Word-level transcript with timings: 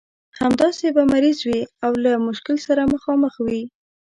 همداسې 0.39 0.87
به 0.95 1.03
مریض 1.11 1.37
وي 1.47 1.61
او 1.85 1.91
له 2.03 2.11
مشکل 2.27 2.55
سره 2.67 2.81
مخامخ 2.93 3.33
وي. 3.45 3.63